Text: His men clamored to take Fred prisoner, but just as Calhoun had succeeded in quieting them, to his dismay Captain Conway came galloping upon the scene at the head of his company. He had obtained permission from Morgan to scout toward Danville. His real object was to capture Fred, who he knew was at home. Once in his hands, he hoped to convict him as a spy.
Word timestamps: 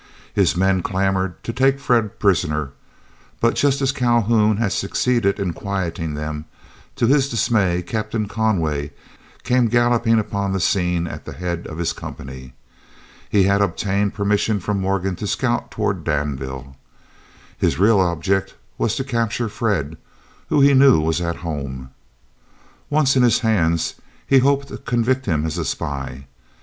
His 0.33 0.57
men 0.57 0.81
clamored 0.81 1.43
to 1.43 1.53
take 1.53 1.79
Fred 1.79 2.17
prisoner, 2.19 2.71
but 3.39 3.53
just 3.53 3.83
as 3.83 3.91
Calhoun 3.91 4.57
had 4.57 4.71
succeeded 4.73 5.39
in 5.39 5.53
quieting 5.53 6.15
them, 6.15 6.45
to 6.95 7.05
his 7.05 7.29
dismay 7.29 7.83
Captain 7.83 8.27
Conway 8.27 8.93
came 9.43 9.67
galloping 9.67 10.17
upon 10.17 10.53
the 10.53 10.59
scene 10.59 11.05
at 11.05 11.25
the 11.25 11.33
head 11.33 11.67
of 11.67 11.77
his 11.77 11.93
company. 11.93 12.53
He 13.29 13.43
had 13.43 13.61
obtained 13.61 14.15
permission 14.15 14.59
from 14.59 14.81
Morgan 14.81 15.15
to 15.17 15.27
scout 15.27 15.69
toward 15.69 16.03
Danville. 16.03 16.77
His 17.55 17.77
real 17.77 17.99
object 17.99 18.55
was 18.79 18.95
to 18.95 19.03
capture 19.03 19.49
Fred, 19.49 19.97
who 20.49 20.61
he 20.61 20.73
knew 20.73 20.99
was 20.99 21.21
at 21.21 21.35
home. 21.45 21.91
Once 22.89 23.15
in 23.15 23.21
his 23.21 23.41
hands, 23.41 23.93
he 24.25 24.39
hoped 24.39 24.69
to 24.69 24.77
convict 24.77 25.27
him 25.27 25.45
as 25.45 25.59
a 25.59 25.63
spy. 25.63 26.25